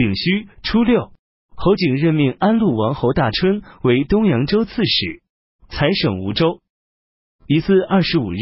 [0.00, 1.12] 丙戌初六，
[1.54, 5.22] 侯景任命安陆王侯大春为东扬州刺史，
[5.68, 6.62] 采省吴州。
[7.46, 8.38] 乙巳二十五日，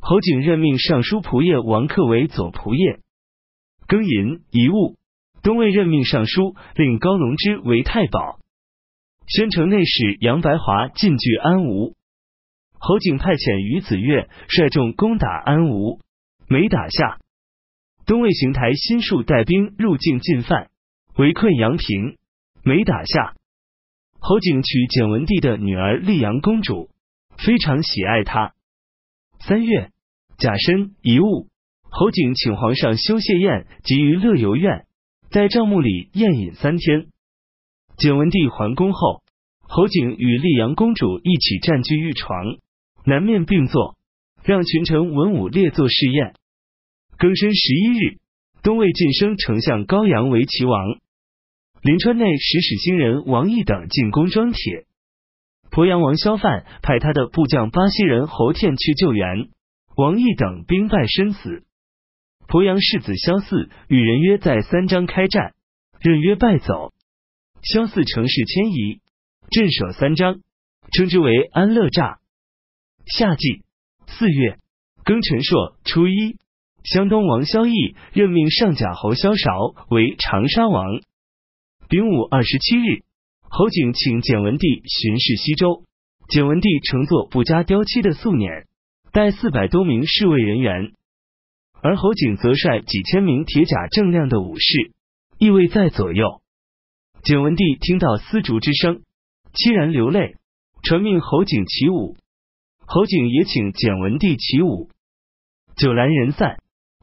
[0.00, 3.02] 侯景任命尚书仆射王克为左仆射。
[3.86, 4.96] 庚寅遗物，
[5.42, 8.38] 东魏任命尚书令高隆之为太保。
[9.26, 11.94] 宣城内史杨白华进据安吴。
[12.78, 16.00] 侯景派遣于子越率众攻打安吴，
[16.48, 17.18] 没打下。
[18.06, 20.70] 东魏邢台新树带兵入境进犯，
[21.16, 22.18] 围困阳平，
[22.62, 23.34] 没打下。
[24.18, 26.90] 侯景娶简文帝的女儿丽阳公主，
[27.38, 28.52] 非常喜爱她。
[29.40, 29.92] 三月
[30.36, 31.48] 甲申遗物，
[31.88, 34.84] 侯景请皇上修谢宴，集于乐游院，
[35.30, 37.06] 在帐幕里宴饮三天。
[37.96, 39.22] 简文帝还宫后，
[39.62, 42.58] 侯景与丽阳公主一起占据御床。
[43.06, 43.96] 南面并坐，
[44.44, 46.34] 让群臣文武列坐试宴。
[47.16, 48.18] 庚申十一日，
[48.62, 50.98] 东魏晋升丞相高阳为齐王。
[51.86, 54.86] 临川内使使新人王毅等进攻庄铁。
[55.70, 59.50] 鄱阳王萧范派他的部将巴西人侯天去救援，
[59.94, 61.62] 王毅等兵败身死。
[62.48, 65.54] 鄱阳世子萧嗣与人约在三章开战，
[66.00, 66.92] 任约败走。
[67.62, 69.00] 萧嗣乘势迁移，
[69.52, 70.40] 镇守三章，
[70.90, 72.16] 称之为安乐栅。
[73.06, 73.62] 夏季
[74.08, 74.58] 四月
[75.04, 76.36] 庚辰朔初一，
[76.82, 79.52] 湘东王萧绎任命上甲侯萧韶
[79.88, 80.84] 为长沙王。
[81.88, 83.04] 丙午二十七日，
[83.48, 85.84] 侯景请简文帝巡视西周，
[86.28, 88.64] 简文帝乘坐不加雕漆的素辇，
[89.12, 90.94] 带四百多名侍卫人员，
[91.80, 94.90] 而侯景则率几千名铁甲锃亮的武士，
[95.38, 96.40] 亦位在左右。
[97.22, 99.02] 简文帝听到丝竹之声，
[99.52, 100.34] 凄然流泪，
[100.82, 102.16] 传命侯景起舞。
[102.84, 104.90] 侯景也请简文帝起舞，
[105.76, 106.56] 酒阑人散。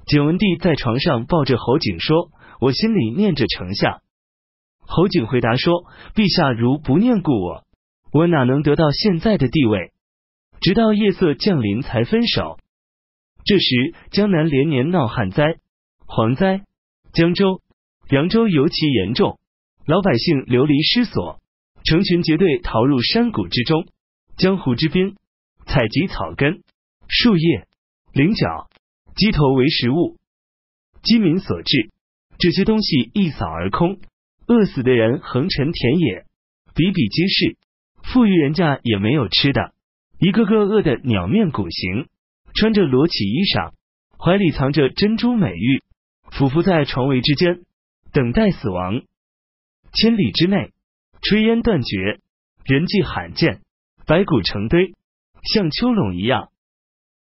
[0.05, 4.01] 简文帝在床上抱着侯景说：“我心里念着丞相。”
[4.95, 7.63] 侯景回答说：“陛下如不念故我，
[8.11, 9.91] 我哪能得到现在的地位？
[10.61, 12.59] 直到夜色降临才分手。”
[13.43, 15.57] 这时江南连年闹旱灾、
[16.05, 16.61] 蝗灾，
[17.11, 17.63] 江州、
[18.11, 19.39] 扬州尤其严重，
[19.87, 21.39] 老百姓流离失所，
[21.83, 23.87] 成群结队逃入山谷之中，
[24.37, 25.15] 江湖之滨。
[25.65, 26.61] 采集草根、
[27.07, 27.67] 树叶、
[28.13, 28.69] 菱角、
[29.15, 30.17] 鸡头为食物，
[31.01, 31.89] 饥民所至，
[32.37, 33.97] 这些东西一扫而空，
[34.47, 36.25] 饿死的人横陈田野，
[36.75, 37.57] 比比皆是。
[38.03, 39.73] 富裕人家也没有吃的，
[40.19, 42.07] 一个个饿得鸟面骨形，
[42.53, 43.71] 穿着裸体衣裳，
[44.17, 45.81] 怀里藏着珍珠美玉，
[46.31, 47.61] 俯伏在床围之间，
[48.11, 49.03] 等待死亡。
[49.93, 50.71] 千里之内，
[51.21, 52.19] 炊烟断绝，
[52.65, 53.61] 人迹罕见，
[54.05, 54.93] 白骨成堆。
[55.43, 56.49] 像丘垄一样。